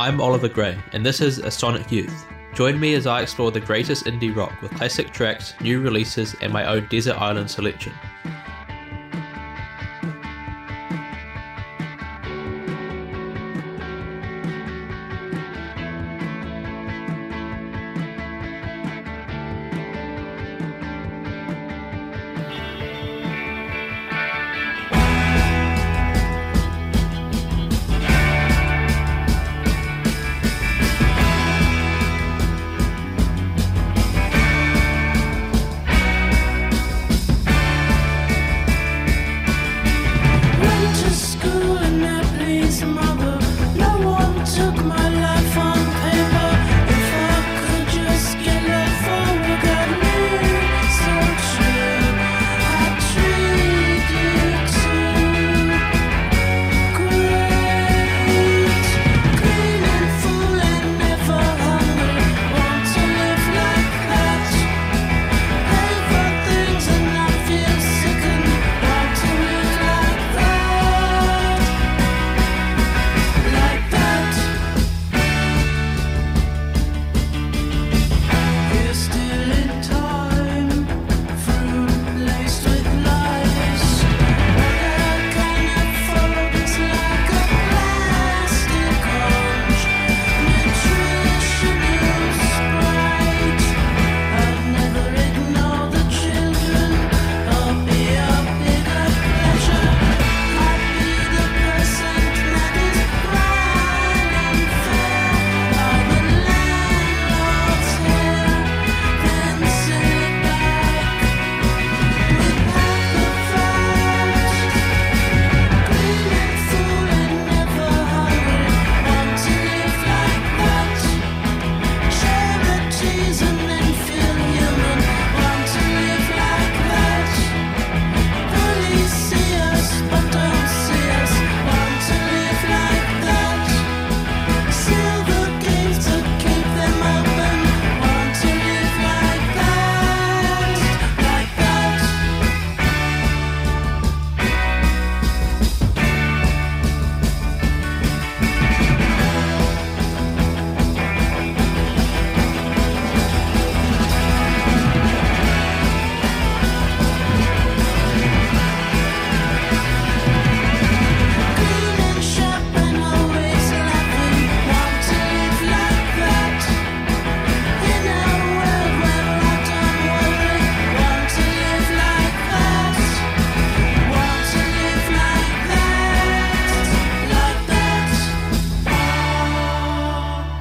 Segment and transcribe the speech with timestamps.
[0.00, 2.24] I'm Oliver Gray, and this is A Sonic Youth.
[2.54, 6.50] Join me as I explore the greatest indie rock with classic tracks, new releases, and
[6.50, 7.92] my own desert island selection.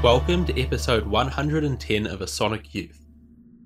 [0.01, 3.05] Welcome to episode 110 of A Sonic Youth.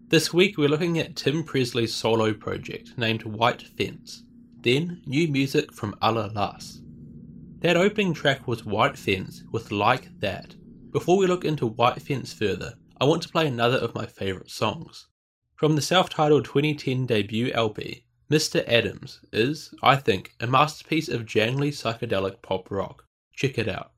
[0.07, 4.23] This week we're looking at Tim Presley's solo project named White Fence,
[4.59, 6.81] then new music from Allah-Las.
[7.59, 10.55] That opening track was White Fence with Like That.
[10.89, 14.49] Before we look into White Fence further, I want to play another of my favourite
[14.49, 15.09] songs.
[15.53, 18.67] From the self titled 2010 debut LP, Mr.
[18.67, 23.05] Adams is, I think, a masterpiece of jangly psychedelic pop rock.
[23.35, 23.92] Check it out.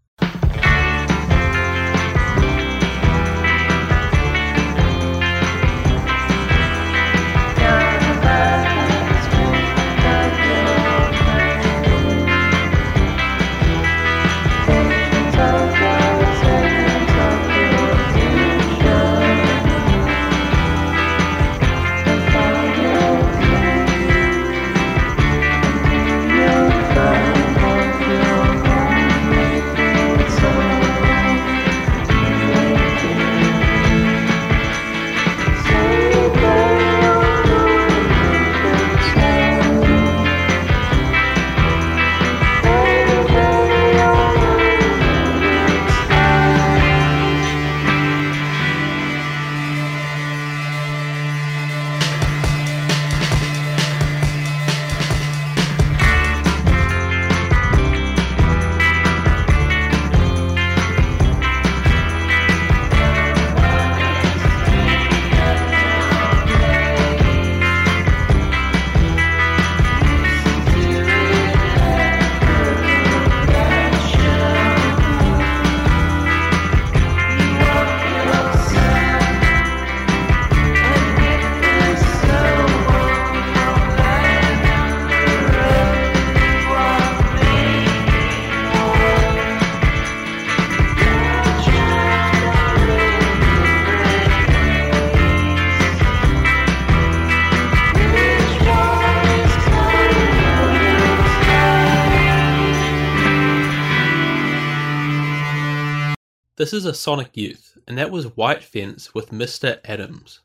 [106.65, 109.79] This is a Sonic Youth, and that was White Fence with Mr.
[109.85, 110.39] Adams.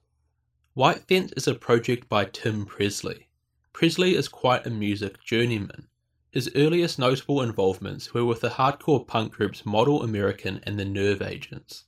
[0.75, 3.31] White Fence is a project by Tim Presley.
[3.73, 5.89] Presley is quite a music journeyman.
[6.31, 11.23] His earliest notable involvements were with the hardcore punk groups Model American and the Nerve
[11.23, 11.85] Agents.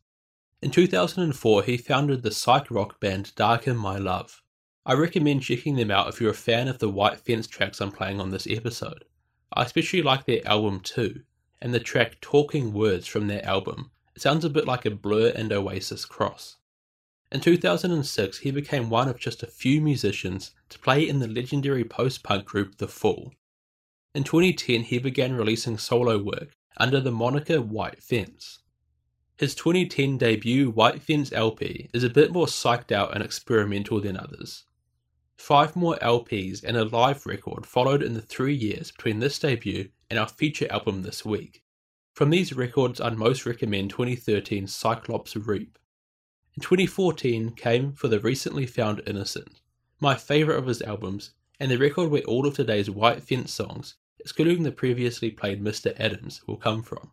[0.63, 4.41] In 2004, he founded the psych rock band Darker My Love.
[4.87, 7.93] I recommend checking them out if you're a fan of the White Fence tracks I'm
[7.93, 9.05] playing on this episode.
[9.53, 11.21] I especially like their album too,
[11.61, 13.91] and the track Talking Words from their album.
[14.17, 16.57] Sounds a bit like a Blur and Oasis cross.
[17.31, 21.83] In 2006, he became one of just a few musicians to play in the legendary
[21.83, 23.33] post punk group The Fall.
[24.15, 28.59] In 2010, he began releasing solo work under the moniker White Fence.
[29.39, 34.19] His 2010 debut White Fence LP is a bit more psyched out and experimental than
[34.19, 34.67] others.
[35.39, 39.89] Five more LPs and a live record followed in the three years between this debut
[40.11, 41.63] and our feature album this week.
[42.15, 45.79] From these records, I'd most recommend 2013 Cyclops Reap.
[46.55, 49.63] In 2014 came for the recently found Innocent,
[49.99, 53.95] my favourite of his albums, and the record where all of today's White Fence songs,
[54.21, 55.99] excluding the previously played Mr.
[55.99, 57.13] Adams, will come from.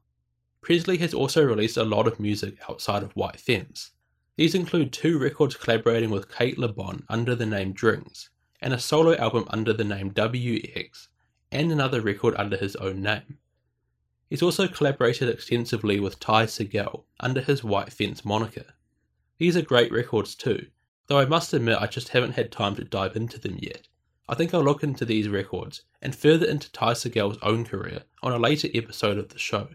[0.59, 3.91] Presley has also released a lot of music outside of White Fence.
[4.35, 8.31] These include two records collaborating with Cate Le Bon under the name Drinks,
[8.61, 11.07] and a solo album under the name WX,
[11.53, 13.38] and another record under his own name.
[14.29, 18.75] He's also collaborated extensively with Ty Segall under his White Fence moniker.
[19.39, 20.67] These are great records too,
[21.07, 23.87] though I must admit I just haven't had time to dive into them yet.
[24.27, 28.31] I think I'll look into these records and further into Ty Segall's own career on
[28.31, 29.69] a later episode of the show.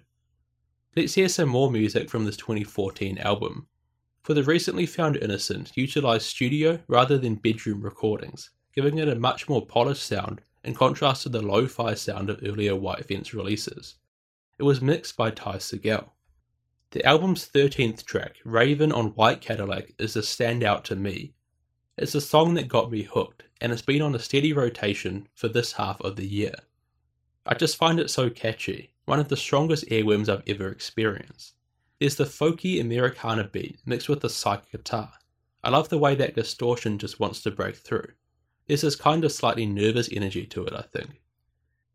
[0.94, 3.66] Let's hear some more music from this 2014 album.
[4.22, 9.48] For the recently found Innocent utilised studio rather than bedroom recordings, giving it a much
[9.48, 13.96] more polished sound in contrast to the lo fi sound of earlier White Fence releases.
[14.56, 16.10] It was mixed by Ty Segall.
[16.92, 21.34] The album's 13th track, Raven on White Cadillac, is a standout to me.
[21.98, 25.48] It's a song that got me hooked, and it's been on a steady rotation for
[25.48, 26.54] this half of the year.
[27.44, 31.54] I just find it so catchy, one of the strongest earworms I've ever experienced.
[31.98, 35.12] There's the folky Americana beat mixed with the psych guitar.
[35.64, 38.12] I love the way that distortion just wants to break through.
[38.68, 41.22] There's this kind of slightly nervous energy to it, I think.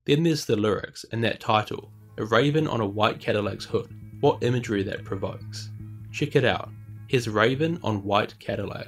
[0.03, 3.87] Then there's the lyrics and that title, a raven on a white Cadillac's hood.
[4.19, 5.69] What imagery that provokes.
[6.11, 6.69] Check it out.
[7.07, 8.87] Here's Raven on White Cadillac.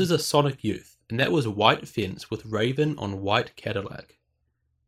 [0.00, 4.18] Is a Sonic Youth, and that was White Fence with Raven on White Cadillac.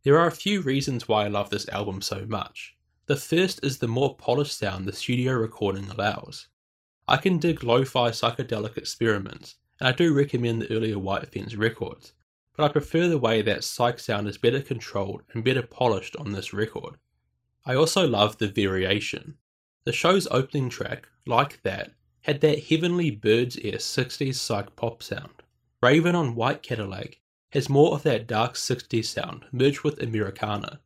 [0.05, 2.75] There are a few reasons why I love this album so much.
[3.07, 6.49] The first is the more polished sound the studio recording allows.
[7.07, 11.57] I can dig lo fi psychedelic experiments, and I do recommend the earlier White Fence
[11.57, 12.15] records,
[12.57, 16.33] but I prefer the way that psych sound is better controlled and better polished on
[16.33, 16.95] this record.
[17.67, 19.37] I also love the variation.
[19.85, 21.93] The show's opening track, like that,
[22.23, 25.43] had that heavenly bird's ear 60s psych pop sound.
[25.83, 27.19] Raven on White Cadillac
[27.51, 30.81] has more of that dark 60s sound merged with Americana.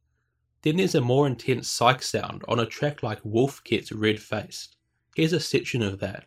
[0.63, 4.77] Then there's a more intense psych sound on a track like Wolf Gets Red Faced.
[5.15, 6.25] Here's a section of that.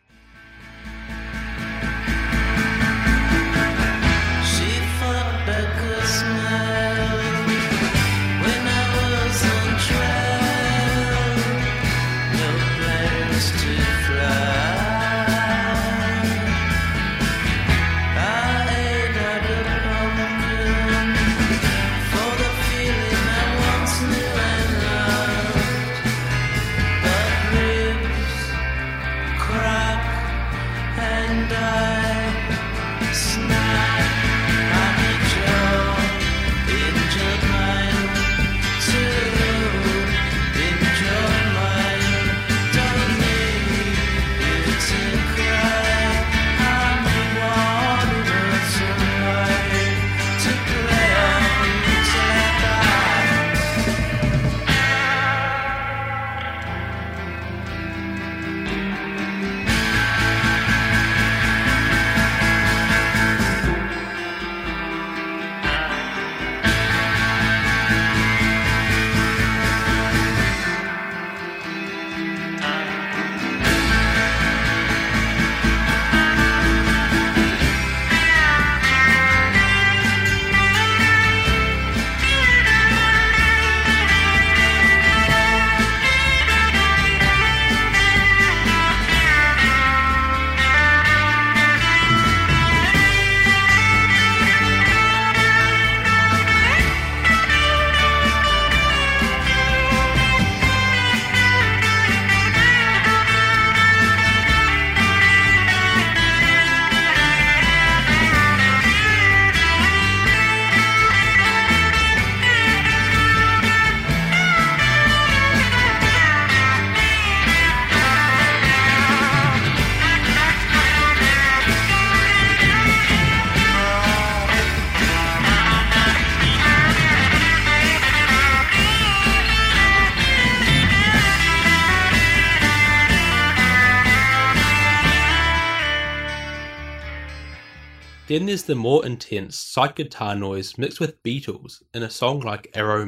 [138.29, 142.69] Then there's the more intense psych guitar noise mixed with Beatles in a song like
[142.75, 143.03] Arrow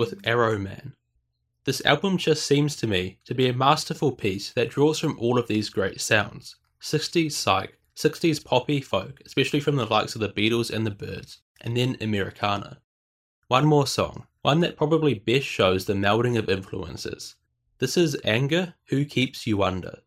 [0.00, 0.94] with Arrow Man.
[1.66, 5.38] This album just seems to me to be a masterful piece that draws from all
[5.38, 10.30] of these great sounds 60s psych, 60s poppy folk, especially from the likes of the
[10.30, 12.80] Beatles and the Byrds, and then Americana.
[13.48, 17.36] One more song, one that probably best shows the melding of influences.
[17.78, 19.98] This is Anger Who Keeps You Under.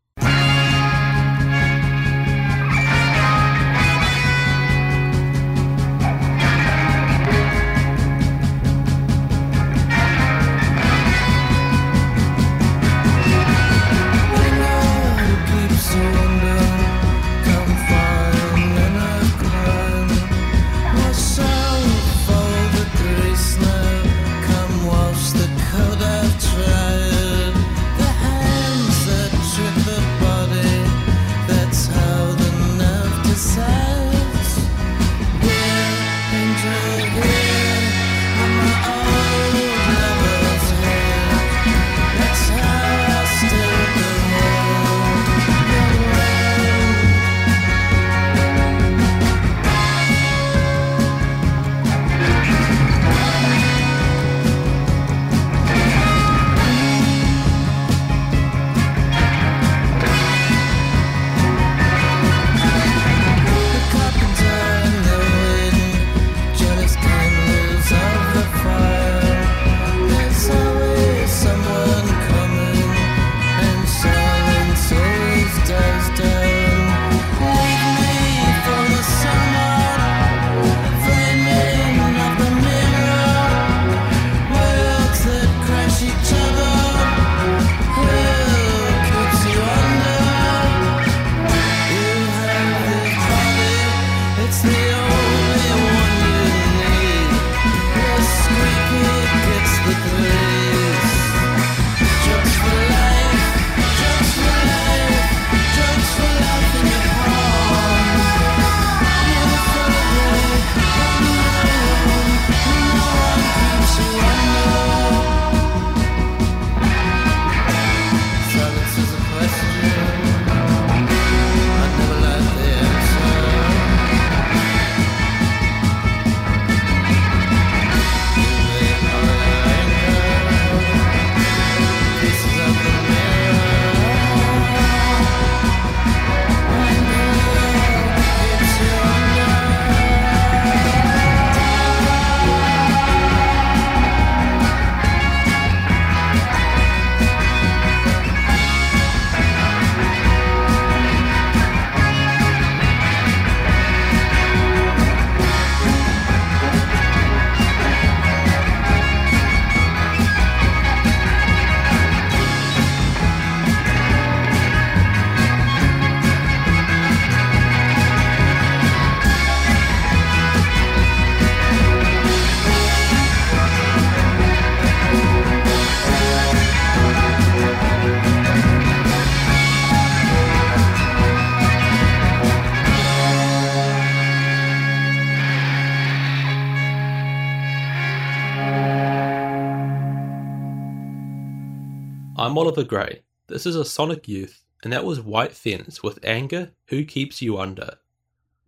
[192.73, 193.21] Oliver Gray.
[193.49, 197.59] This is a Sonic Youth, and that was White Fence with Anger Who Keeps You
[197.59, 197.97] Under.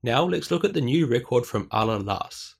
[0.03, 2.53] Now let's look at the new record from Allah Las.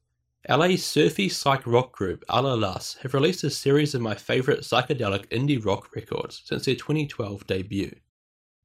[0.50, 5.28] LA's surfy psych rock group Allah Las have released a series of my favourite psychedelic
[5.28, 7.96] indie rock records since their 2012 debut.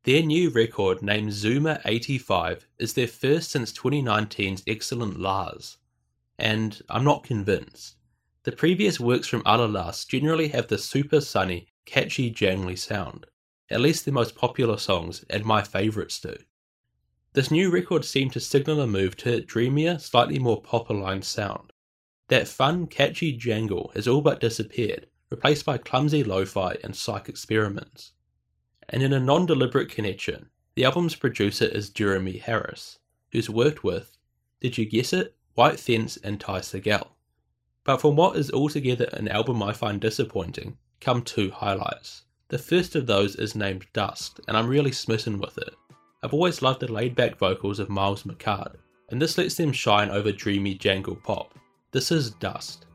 [0.04, 5.76] Their new record, named Zuma 85, is their first since 2019's excellent LAHS.
[6.38, 7.96] And I'm not convinced.
[8.44, 13.26] The previous works from Allah Las generally have the super sunny, catchy, jangly sound.
[13.68, 16.36] At least their most popular songs, and my favourites do.
[17.32, 21.24] This new record seemed to signal a move to a dreamier, slightly more pop aligned
[21.24, 21.72] sound.
[22.28, 27.28] That fun, catchy jangle has all but disappeared, replaced by clumsy lo fi and psych
[27.28, 28.12] experiments.
[28.88, 33.00] And in a non deliberate connection, the album's producer is Jeremy Harris,
[33.32, 34.16] who's worked with,
[34.60, 37.08] did you guess it, White Fence and Ty Segall.
[37.82, 42.22] But from what is altogether an album I find disappointing, come two highlights.
[42.48, 45.74] The first of those is named Dust, and I'm really smitten with it.
[46.22, 48.76] I've always loved the laid back vocals of Miles Michaud,
[49.08, 51.54] and this lets them shine over dreamy jangle pop.
[51.92, 52.86] This is Dust.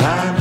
[0.00, 0.39] time.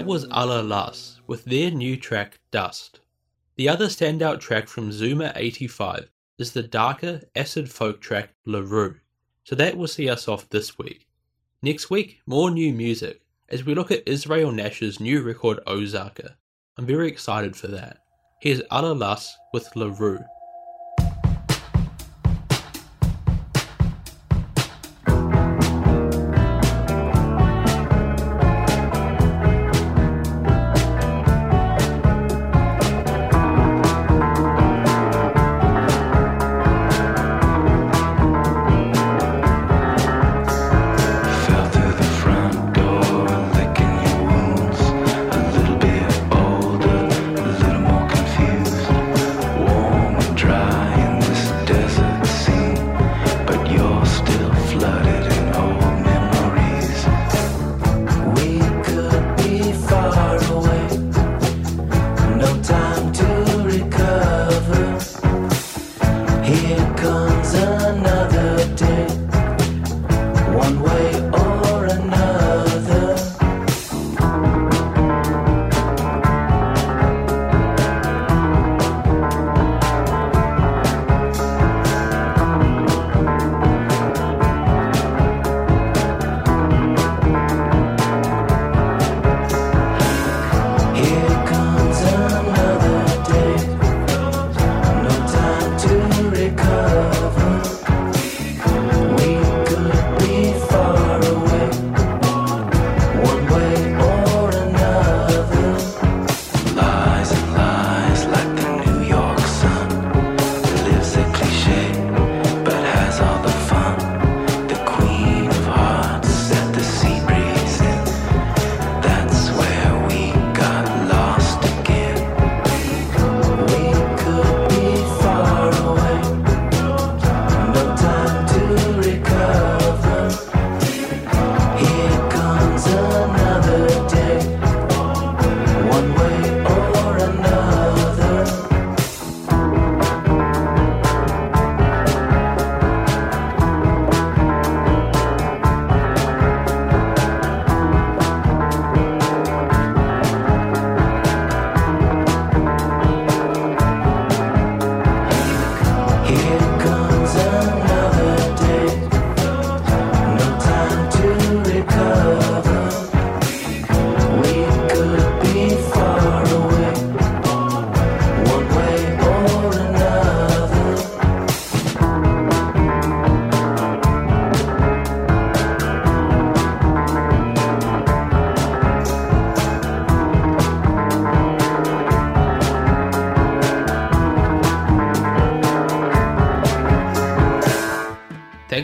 [0.00, 3.00] That was Allah-Las with their new track Dust.
[3.56, 6.08] The other standout track from Zuma 85
[6.38, 8.96] is the darker acid folk track LaRue.
[9.44, 11.06] So that will see us off this week.
[11.60, 16.34] Next week, more new music as we look at Israel Nash's new record Ozarka.
[16.78, 17.98] I'm very excited for that.
[18.40, 20.24] Here's Allah-Las with LaRue.